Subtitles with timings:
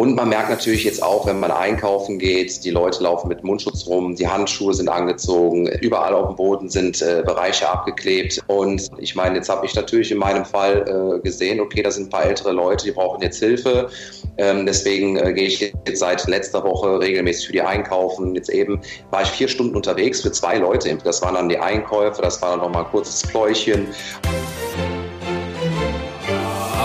[0.00, 3.86] Und man merkt natürlich jetzt auch, wenn man einkaufen geht, die Leute laufen mit Mundschutz
[3.86, 8.42] rum, die Handschuhe sind angezogen, überall auf dem Boden sind äh, Bereiche abgeklebt.
[8.46, 12.06] Und ich meine, jetzt habe ich natürlich in meinem Fall äh, gesehen, okay, da sind
[12.06, 13.90] ein paar ältere Leute, die brauchen jetzt Hilfe.
[14.38, 18.34] Ähm, deswegen äh, gehe ich jetzt seit letzter Woche regelmäßig für die einkaufen.
[18.34, 18.80] Jetzt eben
[19.10, 20.96] war ich vier Stunden unterwegs für zwei Leute.
[21.04, 23.86] Das waren dann die Einkäufe, das war dann nochmal ein kurzes Pläuchchen.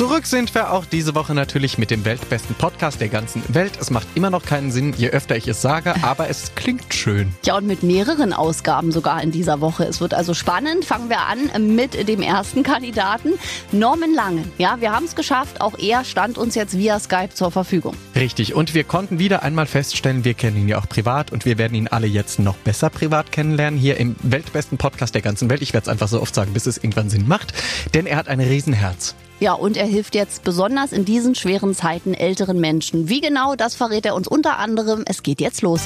[0.00, 3.72] Zurück sind wir auch diese Woche natürlich mit dem weltbesten Podcast der ganzen Welt.
[3.78, 7.34] Es macht immer noch keinen Sinn, je öfter ich es sage, aber es klingt schön.
[7.44, 9.84] Ja, und mit mehreren Ausgaben sogar in dieser Woche.
[9.84, 10.86] Es wird also spannend.
[10.86, 13.34] Fangen wir an mit dem ersten Kandidaten,
[13.72, 14.50] Norman Langen.
[14.56, 15.60] Ja, wir haben es geschafft.
[15.60, 17.94] Auch er stand uns jetzt via Skype zur Verfügung.
[18.16, 18.54] Richtig.
[18.54, 21.74] Und wir konnten wieder einmal feststellen, wir kennen ihn ja auch privat und wir werden
[21.74, 23.78] ihn alle jetzt noch besser privat kennenlernen.
[23.78, 25.60] Hier im weltbesten Podcast der ganzen Welt.
[25.60, 27.52] Ich werde es einfach so oft sagen, bis es irgendwann Sinn macht.
[27.92, 29.14] Denn er hat ein Riesenherz.
[29.40, 33.08] Ja, und er hilft jetzt besonders in diesen schweren Zeiten älteren Menschen.
[33.08, 35.02] Wie genau, das verrät er uns unter anderem.
[35.06, 35.80] Es geht jetzt los.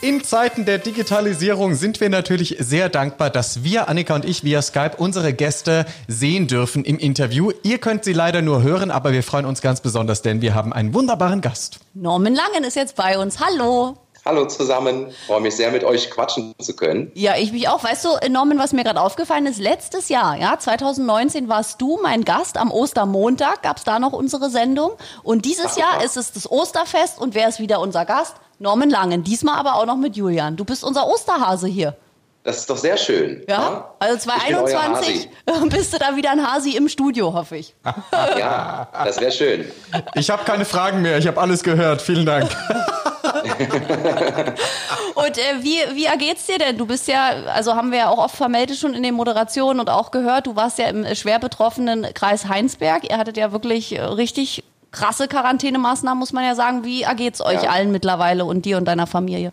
[0.00, 4.60] In Zeiten der Digitalisierung sind wir natürlich sehr dankbar, dass wir, Annika und ich, via
[4.60, 7.52] Skype unsere Gäste sehen dürfen im Interview.
[7.62, 10.72] Ihr könnt sie leider nur hören, aber wir freuen uns ganz besonders, denn wir haben
[10.72, 11.78] einen wunderbaren Gast.
[11.94, 13.38] Norman Langen ist jetzt bei uns.
[13.40, 13.96] Hallo.
[14.24, 17.10] Hallo zusammen, freue mich sehr, mit euch quatschen zu können.
[17.14, 17.82] Ja, ich mich auch.
[17.82, 22.24] Weißt du, Norman, was mir gerade aufgefallen ist, letztes Jahr, ja, 2019 warst du mein
[22.24, 24.92] Gast am Ostermontag, gab es da noch unsere Sendung.
[25.22, 28.34] Und dieses Ach, Jahr ist es das Osterfest und wer ist wieder unser Gast?
[28.58, 30.56] Norman Langen, diesmal aber auch noch mit Julian.
[30.56, 31.96] Du bist unser Osterhase hier.
[32.48, 33.42] Das ist doch sehr schön.
[33.46, 33.94] Ja, ja?
[33.98, 35.28] also 2021
[35.68, 37.74] bist du da wieder ein Hasi im Studio, hoffe ich.
[38.38, 39.70] ja, das wäre schön.
[40.14, 42.00] Ich habe keine Fragen mehr, ich habe alles gehört.
[42.00, 42.48] Vielen Dank.
[45.14, 46.78] und äh, wie, wie ergeht's dir denn?
[46.78, 49.90] Du bist ja, also haben wir ja auch oft vermeldet schon in den Moderationen und
[49.90, 53.10] auch gehört, du warst ja im schwer betroffenen Kreis Heinsberg.
[53.10, 56.82] Ihr hattet ja wirklich äh, richtig krasse Quarantänemaßnahmen, muss man ja sagen.
[56.82, 57.68] Wie ergeht's euch ja.
[57.68, 59.52] allen mittlerweile und dir und deiner Familie?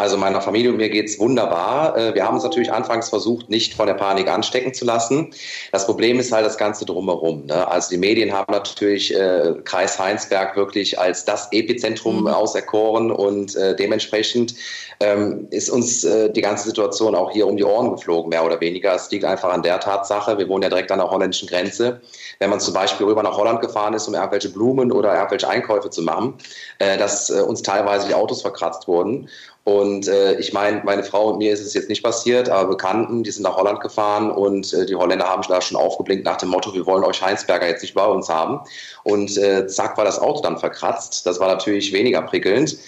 [0.00, 1.94] Also meiner Familie und mir geht's wunderbar.
[1.94, 5.34] Äh, wir haben uns natürlich anfangs versucht, nicht von der Panik anstecken zu lassen.
[5.72, 7.44] Das Problem ist halt das Ganze drumherum.
[7.44, 7.68] Ne?
[7.68, 12.28] Also die Medien haben natürlich äh, Kreis Heinsberg wirklich als das Epizentrum mhm.
[12.28, 14.54] auserkoren und äh, dementsprechend
[15.00, 18.60] ähm, ist uns äh, die ganze Situation auch hier um die Ohren geflogen, mehr oder
[18.60, 18.94] weniger.
[18.94, 22.00] Es liegt einfach an der Tatsache, wir wohnen ja direkt an der holländischen Grenze.
[22.38, 25.90] Wenn man zum Beispiel rüber nach Holland gefahren ist, um irgendwelche Blumen oder irgendwelche Einkäufe
[25.90, 26.34] zu machen,
[26.78, 29.28] äh, dass äh, uns teilweise die Autos verkratzt wurden.
[29.64, 33.22] Und äh, ich meine, meine Frau und mir ist es jetzt nicht passiert, aber Bekannten,
[33.22, 36.48] die sind nach Holland gefahren und äh, die Holländer haben da schon aufgeblinkt nach dem
[36.48, 38.60] Motto, wir wollen euch Heinsberger jetzt nicht bei uns haben.
[39.04, 41.26] Und äh, zack war das Auto dann verkratzt.
[41.26, 42.78] Das war natürlich weniger prickelnd.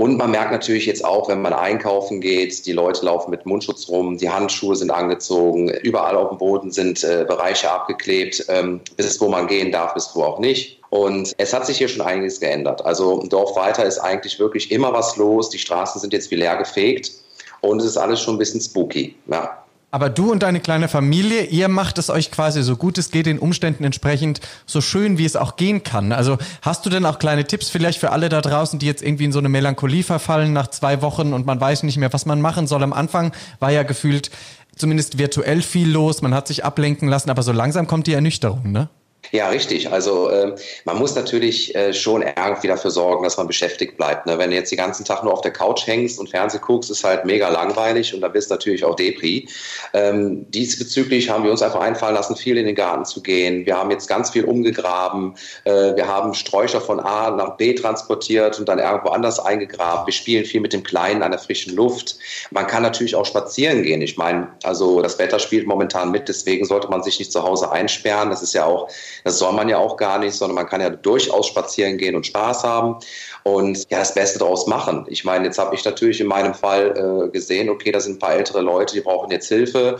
[0.00, 3.86] Und man merkt natürlich jetzt auch, wenn man einkaufen geht, die Leute laufen mit Mundschutz
[3.90, 9.20] rum, die Handschuhe sind angezogen, überall auf dem Boden sind äh, Bereiche abgeklebt, ähm, bis
[9.20, 10.80] wo man gehen darf, bis wo auch nicht.
[10.88, 12.82] Und es hat sich hier schon einiges geändert.
[12.82, 15.50] Also Dorf weiter ist eigentlich wirklich immer was los.
[15.50, 17.12] Die Straßen sind jetzt wie leer gefegt
[17.60, 19.16] und es ist alles schon ein bisschen spooky.
[19.30, 19.62] Ja.
[19.92, 23.26] Aber du und deine kleine Familie, ihr macht es euch quasi so gut es geht,
[23.26, 26.12] den Umständen entsprechend so schön, wie es auch gehen kann.
[26.12, 29.24] Also hast du denn auch kleine Tipps vielleicht für alle da draußen, die jetzt irgendwie
[29.24, 32.40] in so eine Melancholie verfallen nach zwei Wochen und man weiß nicht mehr, was man
[32.40, 32.84] machen soll?
[32.84, 34.30] Am Anfang war ja gefühlt
[34.76, 38.70] zumindest virtuell viel los, man hat sich ablenken lassen, aber so langsam kommt die Ernüchterung,
[38.70, 38.88] ne?
[39.32, 39.92] Ja, richtig.
[39.92, 44.26] Also äh, man muss natürlich äh, schon irgendwie dafür sorgen, dass man beschäftigt bleibt.
[44.26, 44.38] Ne?
[44.38, 47.04] Wenn du jetzt den ganzen Tag nur auf der Couch hängst und Fernseh guckst, ist
[47.04, 49.48] halt mega langweilig und da bist du natürlich auch Depri.
[49.92, 53.66] Ähm, diesbezüglich haben wir uns einfach einfallen lassen, viel in den Garten zu gehen.
[53.66, 55.36] Wir haben jetzt ganz viel umgegraben.
[55.64, 60.06] Äh, wir haben Sträucher von A nach B transportiert und dann irgendwo anders eingegraben.
[60.06, 62.16] Wir spielen viel mit dem Kleinen an der frischen Luft.
[62.50, 64.02] Man kann natürlich auch spazieren gehen.
[64.02, 67.70] Ich meine, also das Wetter spielt momentan mit, deswegen sollte man sich nicht zu Hause
[67.70, 68.30] einsperren.
[68.30, 68.88] Das ist ja auch
[69.24, 72.26] das soll man ja auch gar nicht, sondern man kann ja durchaus spazieren gehen und
[72.26, 72.96] Spaß haben
[73.44, 75.06] und ja das Beste daraus machen.
[75.08, 78.18] Ich meine, jetzt habe ich natürlich in meinem Fall äh, gesehen, okay, da sind ein
[78.18, 79.98] paar ältere Leute, die brauchen jetzt Hilfe.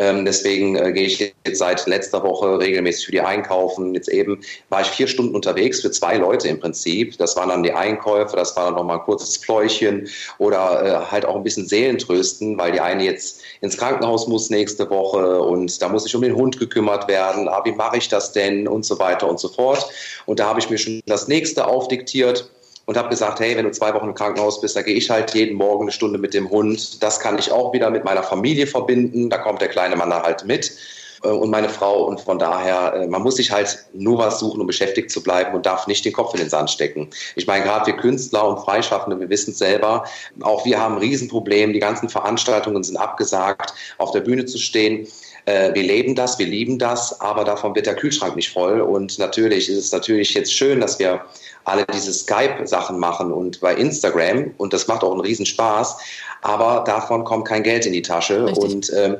[0.00, 3.94] Ähm, deswegen äh, gehe ich jetzt seit letzter Woche regelmäßig für die Einkaufen.
[3.94, 7.18] Jetzt eben war ich vier Stunden unterwegs für zwei Leute im Prinzip.
[7.18, 10.08] Das waren dann die Einkäufe, das war dann nochmal ein kurzes Pläuchchen
[10.38, 14.88] oder äh, halt auch ein bisschen Seelentrösten, weil die eine jetzt ins Krankenhaus muss nächste
[14.88, 17.46] Woche und da muss ich um den Hund gekümmert werden.
[17.46, 19.86] Ah, wie mache ich das denn und so weiter und so fort.
[20.24, 22.48] Und da habe ich mir schon das nächste aufdiktiert
[22.90, 25.32] und habe gesagt, hey, wenn du zwei Wochen im Krankenhaus bist, da gehe ich halt
[25.32, 27.00] jeden Morgen eine Stunde mit dem Hund.
[27.00, 29.30] Das kann ich auch wieder mit meiner Familie verbinden.
[29.30, 30.72] Da kommt der kleine Mann da halt mit.
[31.22, 32.02] äh, und meine Frau.
[32.02, 35.54] Und von daher, äh, man muss sich halt nur was suchen, um beschäftigt zu bleiben
[35.54, 37.10] und darf nicht den Kopf in den Sand stecken.
[37.36, 40.02] Ich meine, gerade wir Künstler und Freischaffende, wir wissen es selber,
[40.40, 41.72] auch wir haben ein Riesenproblem.
[41.72, 45.06] Die ganzen Veranstaltungen sind abgesagt, auf der Bühne zu stehen
[45.46, 48.80] äh, wir leben das, wir lieben das, aber davon wird der Kühlschrank nicht voll.
[48.80, 51.22] Und natürlich ist es natürlich jetzt schön, dass wir
[51.64, 55.98] alle diese Skype-Sachen machen und bei Instagram und das macht auch einen Riesenspaß,
[56.42, 58.64] aber davon kommt kein Geld in die Tasche Richtig.
[58.64, 59.18] und ähm,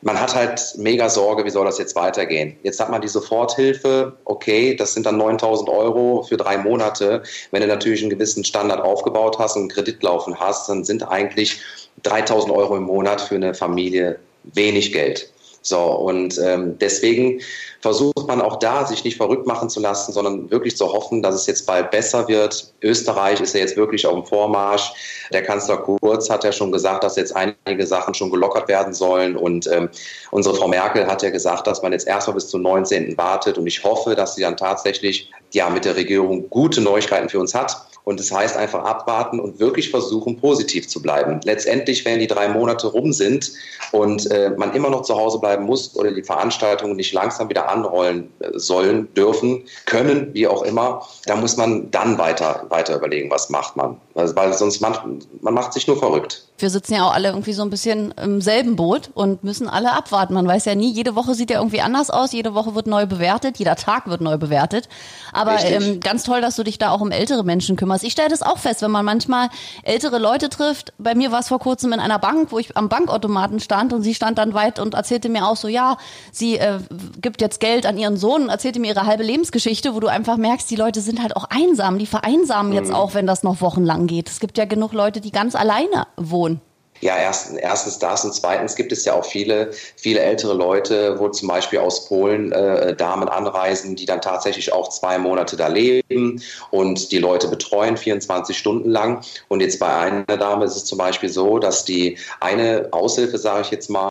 [0.00, 2.56] man hat halt mega Sorge, wie soll das jetzt weitergehen.
[2.64, 7.22] Jetzt hat man die Soforthilfe, okay, das sind dann 9000 Euro für drei Monate.
[7.52, 11.08] Wenn du natürlich einen gewissen Standard aufgebaut hast und einen Kredit laufen hast, dann sind
[11.08, 11.60] eigentlich
[12.02, 15.31] 3000 Euro im Monat für eine Familie wenig Geld.
[15.62, 17.40] So, und ähm, deswegen
[17.80, 21.34] versucht man auch da, sich nicht verrückt machen zu lassen, sondern wirklich zu hoffen, dass
[21.34, 22.72] es jetzt bald besser wird.
[22.82, 24.92] Österreich ist ja jetzt wirklich auf dem Vormarsch.
[25.32, 29.36] Der Kanzler Kurz hat ja schon gesagt, dass jetzt einige Sachen schon gelockert werden sollen.
[29.36, 29.88] Und ähm,
[30.32, 33.16] unsere Frau Merkel hat ja gesagt, dass man jetzt erstmal bis zum 19.
[33.16, 33.56] wartet.
[33.56, 37.54] Und ich hoffe, dass sie dann tatsächlich ja mit der Regierung gute Neuigkeiten für uns
[37.54, 41.40] hat und das heißt einfach abwarten und wirklich versuchen, positiv zu bleiben.
[41.44, 43.52] Letztendlich, wenn die drei Monate rum sind
[43.92, 47.68] und äh, man immer noch zu Hause bleiben muss oder die Veranstaltungen nicht langsam wieder
[47.68, 53.30] anrollen äh, sollen, dürfen, können, wie auch immer, da muss man dann weiter, weiter überlegen,
[53.30, 54.00] was macht man.
[54.14, 55.02] Also, weil sonst macht
[55.40, 58.40] man macht sich nur verrückt wir sitzen ja auch alle irgendwie so ein bisschen im
[58.40, 60.34] selben Boot und müssen alle abwarten.
[60.34, 63.06] Man weiß ja nie, jede Woche sieht ja irgendwie anders aus, jede Woche wird neu
[63.06, 64.88] bewertet, jeder Tag wird neu bewertet.
[65.32, 68.04] Aber ähm, ganz toll, dass du dich da auch um ältere Menschen kümmerst.
[68.04, 69.48] Ich stelle das auch fest, wenn man manchmal
[69.82, 70.92] ältere Leute trifft.
[70.98, 74.02] Bei mir war es vor kurzem in einer Bank, wo ich am Bankautomaten stand und
[74.02, 75.96] sie stand dann weit und erzählte mir auch so, ja,
[76.30, 76.78] sie äh,
[77.20, 80.36] gibt jetzt Geld an ihren Sohn und erzählte mir ihre halbe Lebensgeschichte, wo du einfach
[80.36, 82.78] merkst, die Leute sind halt auch einsam, die vereinsamen mhm.
[82.78, 84.28] jetzt auch, wenn das noch wochenlang geht.
[84.28, 86.51] Es gibt ja genug Leute, die ganz alleine wohnen.
[87.00, 91.28] Ja, erstens, erstens das und zweitens gibt es ja auch viele, viele ältere Leute, wo
[91.30, 96.40] zum Beispiel aus Polen äh, Damen anreisen, die dann tatsächlich auch zwei Monate da leben
[96.70, 99.24] und die Leute betreuen 24 Stunden lang.
[99.48, 103.62] Und jetzt bei einer Dame ist es zum Beispiel so, dass die eine Aushilfe, sage
[103.62, 104.10] ich jetzt mal,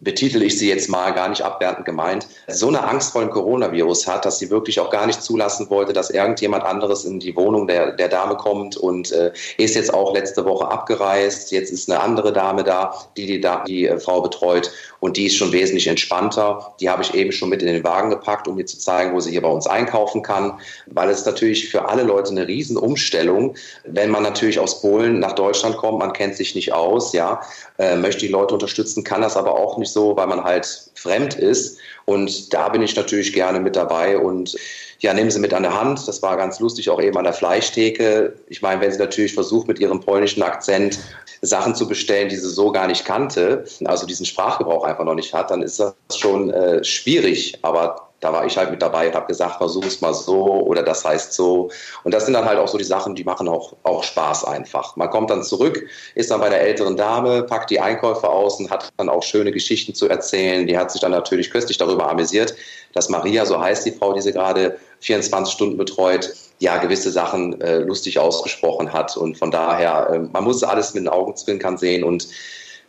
[0.00, 4.06] betitel ich sie jetzt mal gar nicht abwertend gemeint, so eine Angst vor dem Coronavirus
[4.06, 7.66] hat, dass sie wirklich auch gar nicht zulassen wollte, dass irgendjemand anderes in die Wohnung
[7.66, 11.52] der, der Dame kommt und äh, ist jetzt auch letzte Woche abgereist.
[11.52, 14.70] Jetzt ist eine andere Dame da, die die, die äh, Frau betreut
[15.00, 16.74] und die ist schon wesentlich entspannter.
[16.80, 19.20] Die habe ich eben schon mit in den Wagen gepackt, um ihr zu zeigen, wo
[19.20, 23.54] sie hier bei uns einkaufen kann, weil es natürlich für alle Leute eine Riesenumstellung,
[23.84, 27.40] wenn man natürlich aus Polen nach Deutschland kommt, man kennt sich nicht aus, ja,
[27.78, 31.34] äh, möchte die Leute unterstützen, kann das aber auch nicht so, weil man halt fremd
[31.34, 31.78] ist.
[32.04, 34.56] Und da bin ich natürlich gerne mit dabei und
[35.00, 36.06] ja, nehmen Sie mit an der Hand.
[36.06, 38.34] Das war ganz lustig, auch eben an der Fleischtheke.
[38.48, 40.98] Ich meine, wenn sie natürlich versucht, mit ihrem polnischen Akzent
[41.40, 45.32] Sachen zu bestellen, die sie so gar nicht kannte, also diesen Sprachgebrauch einfach noch nicht
[45.32, 47.58] hat, dann ist das schon äh, schwierig.
[47.62, 50.82] Aber da war ich halt mit dabei und habe gesagt, versuch es mal so oder
[50.82, 51.70] das heißt so.
[52.04, 54.94] Und das sind dann halt auch so die Sachen, die machen auch, auch Spaß einfach.
[54.96, 58.70] Man kommt dann zurück, ist dann bei der älteren Dame, packt die Einkäufe aus und
[58.70, 60.66] hat dann auch schöne Geschichten zu erzählen.
[60.66, 62.54] Die hat sich dann natürlich köstlich darüber amüsiert,
[62.92, 67.58] dass Maria, so heißt die Frau, die sie gerade 24 Stunden betreut, ja gewisse Sachen
[67.62, 69.16] äh, lustig ausgesprochen hat.
[69.16, 72.28] Und von daher, äh, man muss alles mit den Augenzwinkern sehen und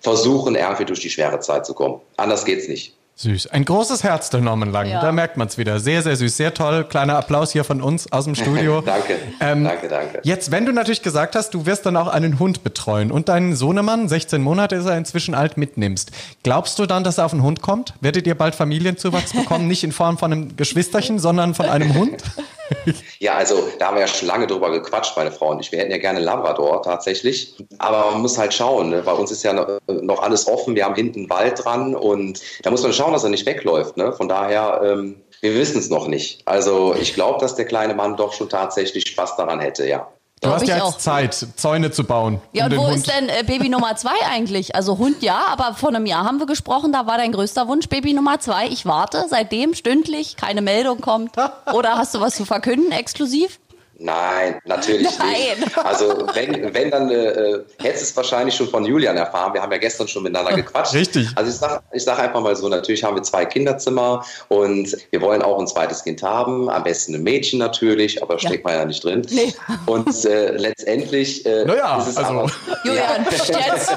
[0.01, 2.01] versuchen, irgendwie durch die schwere Zeit zu kommen.
[2.17, 2.95] Anders geht's nicht.
[3.21, 3.47] Süß.
[3.47, 4.87] Ein großes Herz der Norman Lang.
[4.87, 4.99] Ja.
[4.99, 5.79] Da merkt man es wieder.
[5.79, 6.37] Sehr, sehr süß.
[6.37, 6.85] Sehr toll.
[6.85, 8.81] Kleiner Applaus hier von uns aus dem Studio.
[8.81, 9.17] danke.
[9.39, 10.21] Ähm, danke, danke.
[10.23, 13.55] Jetzt, wenn du natürlich gesagt hast, du wirst dann auch einen Hund betreuen und deinen
[13.55, 16.11] Sohnemann, 16 Monate ist er inzwischen alt, mitnimmst.
[16.41, 17.93] Glaubst du dann, dass er auf einen Hund kommt?
[18.01, 19.67] Werdet ihr bald Familienzuwachs bekommen?
[19.71, 22.23] Nicht in Form von einem Geschwisterchen, sondern von einem Hund?
[23.19, 25.71] ja, also da haben wir ja schon lange drüber gequatscht, meine Frau und ich.
[25.71, 27.55] Wir hätten ja gerne Labrador tatsächlich.
[27.77, 28.89] Aber man muss halt schauen.
[28.89, 29.01] Ne?
[29.03, 30.75] Bei uns ist ja noch alles offen.
[30.75, 33.97] Wir haben hinten Wald dran und da muss man schauen, dass er nicht wegläuft.
[33.97, 34.13] Ne?
[34.13, 36.47] Von daher, ähm, wir wissen es noch nicht.
[36.47, 40.11] Also ich glaube, dass der kleine Mann doch schon tatsächlich Spaß daran hätte, ja.
[40.43, 42.41] Du hast ja jetzt Zeit, Zäune zu bauen.
[42.51, 42.95] Ja, um und wo Hund.
[42.95, 44.75] ist denn äh, Baby Nummer zwei eigentlich?
[44.75, 47.87] Also Hund ja, aber vor einem Jahr haben wir gesprochen, da war dein größter Wunsch
[47.89, 48.67] Baby Nummer zwei.
[48.67, 51.35] Ich warte seitdem stündlich, keine Meldung kommt.
[51.73, 53.59] Oder hast du was zu verkünden exklusiv?
[54.03, 55.59] Nein, natürlich Nein.
[55.59, 55.77] nicht.
[55.83, 59.53] Also wenn, wenn dann äh, hättest es wahrscheinlich schon von Julian erfahren.
[59.53, 60.93] Wir haben ja gestern schon miteinander gequatscht.
[60.93, 61.27] Richtig.
[61.35, 65.21] Also ich sage ich sag einfach mal so, natürlich haben wir zwei Kinderzimmer und wir
[65.21, 66.69] wollen auch ein zweites Kind haben.
[66.69, 68.39] Am besten ein Mädchen natürlich, aber ja.
[68.39, 69.25] steckt man ja nicht drin.
[69.29, 69.53] Nee.
[69.85, 72.31] Und äh, letztendlich äh, naja, ist es also.
[72.31, 72.51] aber...
[72.83, 73.73] Julian, ja.
[73.73, 73.91] jetzt,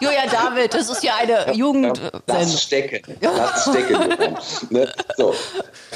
[0.00, 2.00] Julian David, das ist ja eine Jugend...
[2.26, 4.38] Das Stecken, das Stecken.
[4.70, 4.90] ne?
[5.16, 5.34] So.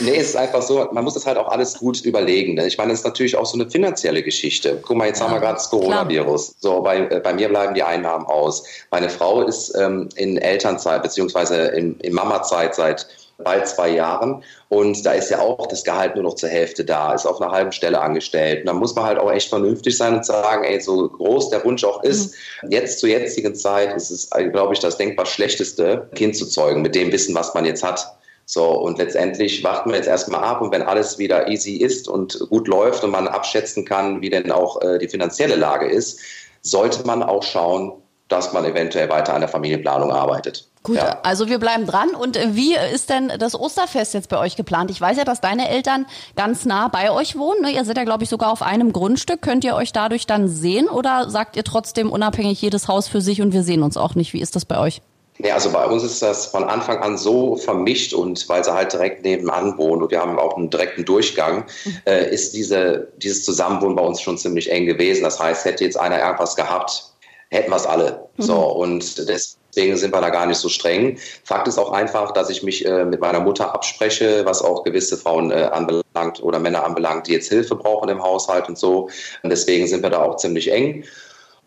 [0.01, 2.55] Nee, es ist einfach so, man muss das halt auch alles gut überlegen.
[2.55, 2.67] Ne?
[2.67, 4.79] Ich meine, es ist natürlich auch auch so eine finanzielle Geschichte.
[4.83, 6.57] Guck mal, jetzt ja, haben wir gerade das Coronavirus.
[6.61, 8.65] So, bei, äh, bei mir bleiben die Einnahmen aus.
[8.91, 13.07] Meine Frau ist ähm, in Elternzeit beziehungsweise in, in Mamazeit seit
[13.39, 14.43] bald zwei Jahren.
[14.69, 17.53] Und da ist ja auch das Gehalt nur noch zur Hälfte da, ist auf einer
[17.53, 18.61] halben Stelle angestellt.
[18.61, 21.65] Und da muss man halt auch echt vernünftig sein und sagen, ey, so groß der
[21.65, 22.73] Wunsch auch ist, mhm.
[22.73, 26.95] jetzt zur jetzigen Zeit ist es, glaube ich, das denkbar schlechteste, Kind zu zeugen, mit
[26.95, 28.16] dem Wissen, was man jetzt hat.
[28.49, 32.39] So, und letztendlich warten wir jetzt erstmal ab und wenn alles wieder easy ist und
[32.49, 36.21] gut läuft und man abschätzen kann, wie denn auch äh, die finanzielle Lage ist,
[36.63, 37.93] sollte man auch schauen,
[38.29, 40.69] dass man eventuell weiter an der Familienplanung arbeitet.
[40.85, 41.19] Gut, ja.
[41.25, 42.11] also wir bleiben dran.
[42.11, 44.93] Und wie ist denn das Osterfest jetzt bei euch geplant?
[44.93, 47.63] Ich weiß ja, dass deine Eltern ganz nah bei euch wohnen.
[47.63, 47.73] Ne?
[47.73, 49.43] Ihr seid ja, glaube ich, sogar auf einem Grundstück.
[49.43, 53.43] Könnt ihr euch dadurch dann sehen oder sagt ihr trotzdem unabhängig jedes Haus für sich
[53.43, 54.33] und wir sehen uns auch nicht?
[54.33, 55.03] Wie ist das bei euch?
[55.39, 58.93] Nee, also bei uns ist das von Anfang an so vermischt und weil sie halt
[58.93, 62.01] direkt nebenan wohnen und wir haben auch einen direkten Durchgang, mhm.
[62.07, 65.25] äh, ist diese, dieses Zusammenwohnen bei uns schon ziemlich eng gewesen.
[65.25, 67.13] Das heißt, hätte jetzt einer irgendwas gehabt,
[67.51, 68.29] hätten wir es alle.
[68.37, 68.43] Mhm.
[68.43, 71.19] So, und deswegen sind wir da gar nicht so streng.
[71.45, 75.19] Fakt ist auch einfach, dass ich mich äh, mit meiner Mutter abspreche, was auch gewisse
[75.19, 79.11] Frauen äh, anbelangt oder Männer anbelangt, die jetzt Hilfe brauchen im Haushalt und so.
[79.43, 81.05] Und deswegen sind wir da auch ziemlich eng.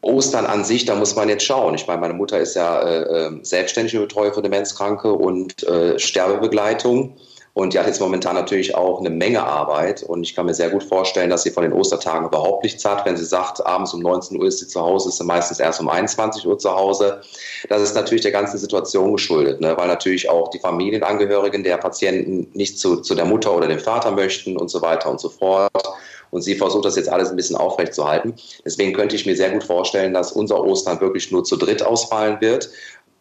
[0.02, 1.76] Ostern an sich, da muss man jetzt schauen.
[1.76, 7.16] Ich meine, meine Mutter ist ja äh, ähm, selbstständige Betreuer für Demenzkranke und äh, Sterbebegleitung.
[7.54, 10.04] Und die hat jetzt momentan natürlich auch eine Menge Arbeit.
[10.04, 13.06] Und ich kann mir sehr gut vorstellen, dass sie von den Ostertagen überhaupt nichts hat.
[13.06, 15.82] Wenn sie sagt, abends um 19 Uhr ist sie zu Hause, ist sie meistens erst
[15.82, 17.22] um 21 Uhr zu Hause.
[17.68, 19.76] Das ist natürlich der ganzen Situation geschuldet, ne?
[19.76, 24.12] weil natürlich auch die Familienangehörigen der Patienten nicht zu, zu der Mutter oder dem Vater
[24.12, 25.72] möchten und so weiter und so fort.
[26.32, 28.36] Und sie versucht das jetzt alles ein bisschen aufrechtzuerhalten.
[28.66, 32.40] Deswegen könnte ich mir sehr gut vorstellen, dass unser Ostern wirklich nur zu dritt ausfallen
[32.42, 32.70] wird.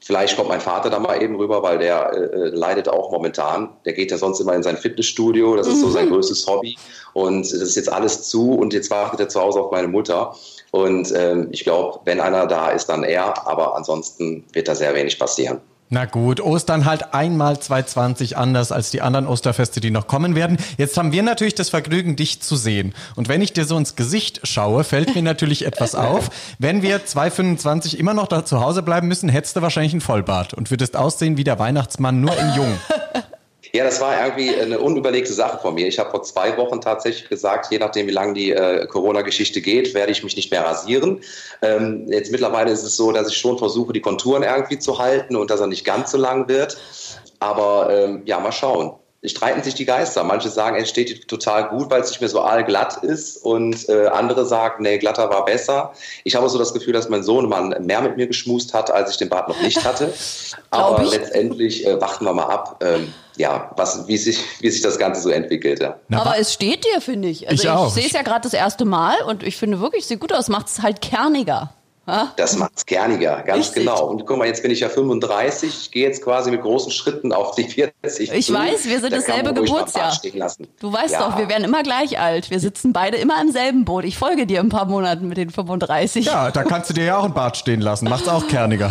[0.00, 3.71] Vielleicht kommt mein Vater da mal eben rüber, weil der äh, äh, leidet auch momentan.
[3.85, 5.57] Der geht ja sonst immer in sein Fitnessstudio.
[5.57, 6.12] Das ist so sein mhm.
[6.12, 6.79] größtes Hobby.
[7.15, 8.53] Und das ist jetzt alles zu.
[8.53, 10.37] Und jetzt wartet er zu Hause auf meine Mutter.
[10.71, 13.47] Und ähm, ich glaube, wenn einer da ist, dann er.
[13.49, 15.61] Aber ansonsten wird da sehr wenig passieren.
[15.90, 20.59] Na gut, Ostern halt einmal 220 anders als die anderen Osterfeste, die noch kommen werden.
[20.76, 22.92] Jetzt haben wir natürlich das Vergnügen, dich zu sehen.
[23.16, 26.28] Und wenn ich dir so ins Gesicht schaue, fällt mir natürlich etwas auf.
[26.59, 30.52] Wenn wir 225 immer noch da zu Hause bleiben müssen, hättest du wahrscheinlich einen Vollbart
[30.52, 32.75] und würdest aussehen wie der Weihnachtsmann, nur in jung.
[33.73, 35.87] Ja, das war irgendwie eine unüberlegte Sache von mir.
[35.87, 39.95] Ich habe vor zwei Wochen tatsächlich gesagt, je nachdem, wie lange die äh, Corona-Geschichte geht,
[39.95, 41.21] werde ich mich nicht mehr rasieren.
[41.63, 45.37] Ähm, jetzt mittlerweile ist es so, dass ich schon versuche, die Konturen irgendwie zu halten
[45.37, 46.79] und dass er nicht ganz so lang wird.
[47.41, 48.93] Aber ähm, ja, mal schauen
[49.25, 50.23] streiten sich die Geister.
[50.23, 54.07] Manche sagen, es steht total gut, weil es nicht mehr so allglatt ist und äh,
[54.07, 55.93] andere sagen, nee, glatter war besser.
[56.25, 59.17] Ich habe so das Gefühl, dass mein Sohnemann mehr mit mir geschmust hat, als ich
[59.17, 60.13] den Bart noch nicht hatte.
[60.71, 64.99] Aber letztendlich äh, warten wir mal ab, ähm, ja, was, wie, sich, wie sich das
[64.99, 65.81] Ganze so entwickelt.
[65.81, 65.97] Ja.
[66.13, 67.49] Aber es steht dir, finde ich.
[67.49, 70.09] Also ich, ich sehe es ja gerade das erste Mal und ich finde wirklich, es
[70.09, 71.73] sieht gut aus, macht es halt kerniger.
[72.37, 73.85] Das macht es kerniger, ganz Richtig.
[73.85, 74.07] genau.
[74.07, 77.33] Und guck mal, jetzt bin ich ja 35, ich gehe jetzt quasi mit großen Schritten
[77.33, 78.33] auf die 40.
[78.33, 78.55] Ich zu.
[78.55, 80.19] weiß, wir sind da dasselbe Geburtsjahr.
[80.81, 81.29] Du weißt ja.
[81.29, 82.50] doch, wir werden immer gleich alt.
[82.50, 84.05] Wir sitzen beide immer im selben Boot.
[84.05, 86.25] Ich folge dir ein paar Monaten mit den 35.
[86.25, 88.09] Ja, da kannst du dir ja auch ein Bart stehen lassen.
[88.09, 88.91] Macht's auch kerniger.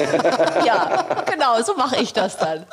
[0.64, 2.64] ja, genau, so mache ich das dann.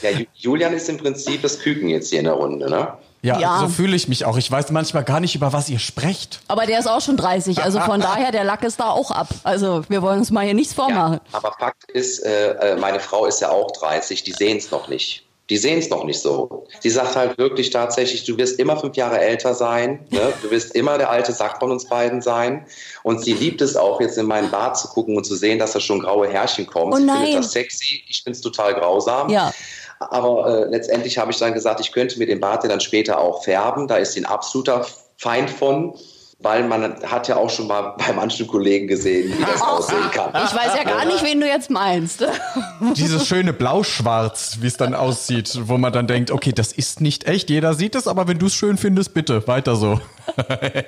[0.00, 2.94] Ja, Julian ist im Prinzip das Küken jetzt hier in der Runde, ne?
[3.22, 4.38] Ja, ja, so fühle ich mich auch.
[4.38, 6.40] Ich weiß manchmal gar nicht, über was ihr sprecht.
[6.48, 9.28] Aber der ist auch schon 30, also von daher, der Lack ist da auch ab.
[9.44, 11.20] Also wir wollen uns mal hier nichts vormachen.
[11.32, 14.70] Ja, aber Fakt ist, äh, äh meine Frau ist ja auch 30, die sehen es
[14.70, 15.24] noch nicht.
[15.50, 16.64] Die sehen es noch nicht so.
[16.78, 20.32] Sie sagt halt wirklich tatsächlich, du wirst immer fünf Jahre älter sein, ne?
[20.42, 22.66] du wirst immer der alte Sack von uns beiden sein.
[23.02, 25.72] Und sie liebt es auch, jetzt in meinen Bart zu gucken und zu sehen, dass
[25.72, 26.92] da schon graue Härchen kommen.
[26.92, 29.28] Oh sie findet das sexy, ich finde es total grausam.
[29.28, 29.52] Ja.
[30.00, 33.44] Aber äh, letztendlich habe ich dann gesagt, ich könnte mir den Bart dann später auch
[33.44, 33.86] färben.
[33.86, 35.94] Da ist sie ein absoluter Feind von
[36.42, 40.30] weil man hat ja auch schon mal bei manchen Kollegen gesehen, wie das aussehen kann.
[40.44, 42.24] Ich weiß ja gar nicht, wen du jetzt meinst.
[42.96, 47.26] Dieses schöne Blau-Schwarz, wie es dann aussieht, wo man dann denkt, okay, das ist nicht
[47.26, 50.00] echt, jeder sieht es, aber wenn du es schön findest, bitte, weiter so.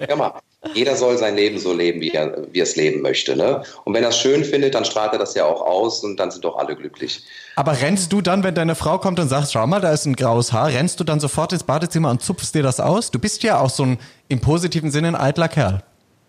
[0.08, 0.32] Ja, mal.
[0.74, 3.36] Jeder soll sein Leben so leben, wie er, wie er es leben möchte.
[3.36, 3.62] Ne?
[3.84, 6.30] Und wenn er es schön findet, dann strahlt er das ja auch aus und dann
[6.30, 7.24] sind doch alle glücklich.
[7.56, 10.14] Aber rennst du dann, wenn deine Frau kommt und sagt, schau mal, da ist ein
[10.14, 13.10] graues Haar, rennst du dann sofort ins Badezimmer und zupfst dir das aus?
[13.10, 15.82] Du bist ja auch so ein im positiven Sinne ein eitler Kerl.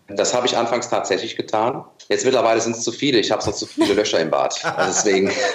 [0.08, 1.84] Das habe ich anfangs tatsächlich getan.
[2.08, 3.18] Jetzt mittlerweile sind es zu viele.
[3.18, 4.62] Ich habe sonst zu viele Löcher im Bad.
[4.76, 5.28] Also deswegen.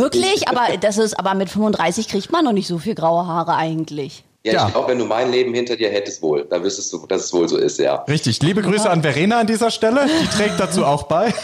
[0.00, 0.48] Wirklich?
[0.48, 4.24] Aber das ist, aber mit 35 kriegt man noch nicht so viel graue Haare eigentlich.
[4.48, 4.66] Ja, ja.
[4.66, 7.32] ich glaube, wenn du mein Leben hinter dir hättest wohl, dann wüsstest du, dass es
[7.32, 7.96] wohl so ist, ja.
[8.08, 8.42] Richtig.
[8.42, 10.06] Liebe Grüße an Verena an dieser Stelle.
[10.22, 11.34] Die trägt dazu auch bei.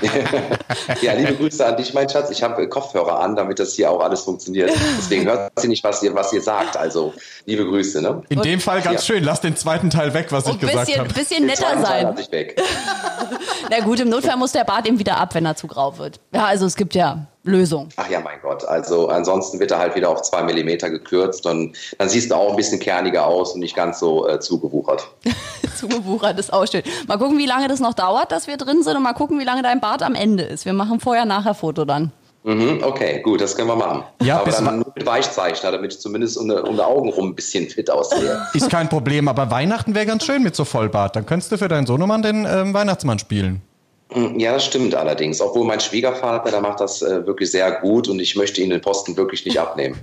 [1.02, 2.30] ja, liebe Grüße an dich, mein Schatz.
[2.30, 4.70] Ich habe Kopfhörer an, damit das hier auch alles funktioniert.
[4.98, 6.76] Deswegen hört sie nicht, was ihr, was ihr sagt.
[6.76, 7.12] Also,
[7.46, 8.00] liebe Grüße.
[8.00, 8.22] Ne?
[8.28, 9.14] In dem Fall ganz ja.
[9.14, 9.24] schön.
[9.24, 11.08] Lass den zweiten Teil weg, was ich gesagt habe.
[11.08, 12.14] Ein bisschen netter sein.
[12.18, 12.60] Ich weg.
[13.70, 16.20] Na gut, im Notfall muss der Bart eben wieder ab, wenn er zu grau wird.
[16.32, 17.88] Ja, also es gibt ja Lösung.
[17.96, 18.64] Ach ja, mein Gott.
[18.64, 22.50] Also ansonsten wird er halt wieder auf zwei Millimeter gekürzt und dann siehst du auch
[22.50, 25.08] ein bisschen kerniger aus und nicht ganz so äh, zugewuchert.
[25.76, 26.82] zugewuchert ist auch schön.
[27.06, 29.44] Mal gucken, wie lange das noch dauert, dass wir drin sind und mal gucken, wie
[29.44, 30.64] lange dein Bart am Ende ist.
[30.64, 32.12] Wir machen vorher-nachher-Foto dann.
[32.44, 34.04] Mhm, okay, gut, das können wir machen.
[34.22, 37.34] Ja, aber dann nur mit Weichzeichner, damit ich zumindest um, um die Augen rum ein
[37.34, 38.40] bisschen fit aussehe.
[38.54, 41.16] Ist kein Problem, aber Weihnachten wäre ganz schön mit so Vollbart.
[41.16, 43.62] Dann könntest du für deinen Sohnemann den ähm, Weihnachtsmann spielen.
[44.10, 45.40] Hm, ja, das stimmt allerdings.
[45.42, 48.80] Obwohl mein Schwiegervater, der macht das äh, wirklich sehr gut und ich möchte ihn den
[48.80, 49.98] Posten wirklich nicht abnehmen.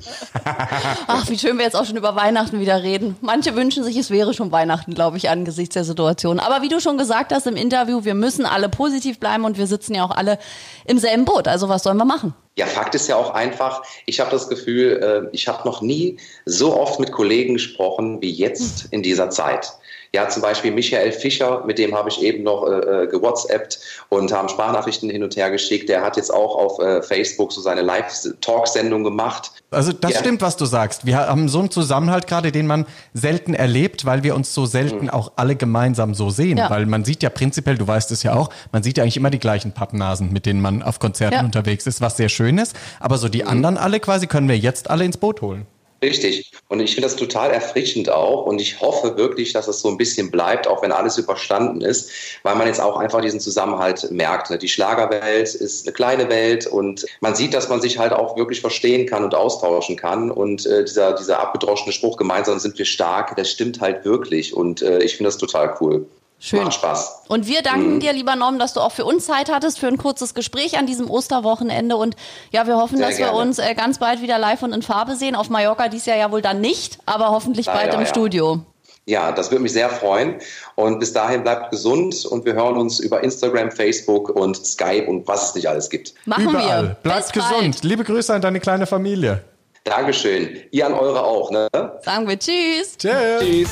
[1.07, 3.15] Ach, wie schön wir jetzt auch schon über Weihnachten wieder reden.
[3.21, 6.39] Manche wünschen sich, es wäre schon Weihnachten, glaube ich, angesichts der Situation.
[6.39, 9.65] Aber wie du schon gesagt hast im Interview, wir müssen alle positiv bleiben und wir
[9.65, 10.38] sitzen ja auch alle
[10.85, 11.47] im selben Boot.
[11.47, 12.35] Also was sollen wir machen?
[12.57, 16.17] Ja, Fakt ist ja auch einfach, ich habe das Gefühl, äh, ich habe noch nie
[16.45, 19.74] so oft mit Kollegen gesprochen wie jetzt in dieser Zeit.
[20.13, 24.31] Ja, zum Beispiel Michael Fischer, mit dem habe ich eben noch äh, äh, gewhatsappt und
[24.31, 25.89] haben Sprachnachrichten hin und her geschickt.
[25.89, 29.51] Der hat jetzt auch auf äh, Facebook so seine Live-Talk-Sendung gemacht.
[29.71, 30.19] Also das ja.
[30.19, 31.05] stimmt, was du sagst.
[31.05, 35.05] Wir haben so einen Zusammenhalt gerade, den man selten erlebt, weil wir uns so selten
[35.05, 35.09] mhm.
[35.09, 36.57] auch alle gemeinsam so sehen.
[36.57, 36.69] Ja.
[36.69, 39.29] Weil man sieht ja prinzipiell, du weißt es ja auch, man sieht ja eigentlich immer
[39.29, 41.41] die gleichen Pappnasen, mit denen man auf Konzerten ja.
[41.41, 42.75] unterwegs ist, was sehr schön ist.
[43.00, 43.50] Aber so die mhm.
[43.50, 45.65] anderen alle quasi können wir jetzt alle ins Boot holen.
[46.05, 46.51] Richtig.
[46.67, 48.45] Und ich finde das total erfrischend auch.
[48.45, 52.12] Und ich hoffe wirklich, dass es so ein bisschen bleibt, auch wenn alles überstanden ist,
[52.43, 54.51] weil man jetzt auch einfach diesen Zusammenhalt merkt.
[54.51, 54.59] Ne?
[54.59, 58.62] Die Schlagerwelt ist eine kleine Welt und man sieht, dass man sich halt auch wirklich
[58.62, 60.29] verstehen kann und austauschen kann.
[60.29, 64.53] Und äh, dieser, dieser abgedroschene Spruch, gemeinsam sind wir stark, das stimmt halt wirklich.
[64.53, 66.05] Und äh, ich finde das total cool.
[66.45, 66.63] Schön.
[66.63, 67.23] Macht Spaß.
[67.27, 67.99] Und wir danken mhm.
[68.01, 70.85] dir, lieber Norm, dass du auch für uns Zeit hattest für ein kurzes Gespräch an
[70.85, 71.97] diesem Osterwochenende.
[71.97, 72.15] Und
[72.51, 73.33] ja, wir hoffen, Sehr dass gerne.
[73.33, 75.33] wir uns äh, ganz bald wieder live und in Farbe sehen.
[75.33, 78.05] Auf Mallorca dies Jahr ja wohl dann nicht, aber hoffentlich Leider, bald im ja.
[78.05, 78.59] Studio.
[79.07, 80.35] Ja, das würde mich sehr freuen.
[80.75, 85.27] Und bis dahin bleibt gesund und wir hören uns über Instagram, Facebook und Skype und
[85.27, 86.13] was es nicht alles gibt.
[86.25, 86.83] Machen Überall.
[86.83, 86.97] wir.
[87.01, 87.59] Bleibt gesund.
[87.59, 87.83] Bald.
[87.83, 89.43] Liebe Grüße an deine kleine Familie.
[89.83, 90.61] Dankeschön.
[90.69, 91.67] Ihr an eure auch, ne?
[92.03, 92.97] Sagen wir Tschüss.
[92.99, 93.39] Tschüss.
[93.39, 93.69] Tschüss.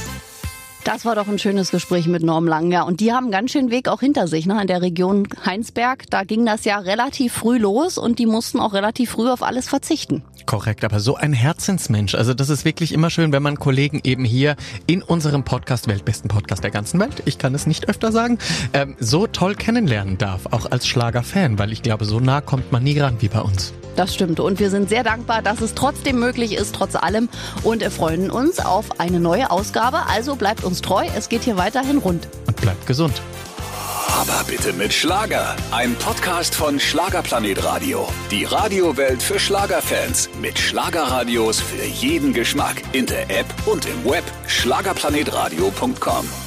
[0.84, 2.86] Das war doch ein schönes Gespräch mit Norm Langer.
[2.86, 4.60] Und die haben ganz schön Weg auch hinter sich, ne?
[4.62, 6.10] In der Region Heinsberg.
[6.10, 9.70] Da ging das ja relativ früh los und die mussten auch relativ früh auf alles
[9.70, 10.24] verzichten.
[10.46, 12.16] Korrekt, aber so ein Herzensmensch.
[12.16, 16.28] Also das ist wirklich immer schön, wenn man Kollegen eben hier in unserem Podcast, weltbesten
[16.28, 18.38] Podcast der ganzen Welt, ich kann es nicht öfter sagen,
[18.74, 22.84] ähm, so toll kennenlernen darf, auch als Schlagerfan, weil ich glaube, so nah kommt man
[22.84, 23.74] nie ran wie bei uns.
[23.96, 24.40] Das stimmt.
[24.40, 27.30] Und wir sind sehr dankbar, dass es trotzdem möglich ist, trotz allem.
[27.64, 30.08] Und freuen uns auf eine neue Ausgabe.
[30.08, 31.06] Also bleibt uns treu.
[31.16, 32.28] Es geht hier weiterhin rund.
[32.48, 33.22] Und bleibt gesund.
[34.20, 35.56] Aber bitte mit Schlager.
[35.72, 38.08] Ein Podcast von Schlagerplanet Radio.
[38.32, 40.30] Die Radiowelt für Schlagerfans.
[40.42, 42.82] Mit Schlagerradios für jeden Geschmack.
[42.92, 44.24] In der App und im Web.
[44.48, 46.43] Schlagerplanetradio.com.